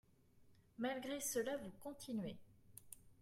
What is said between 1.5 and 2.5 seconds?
vous continuez.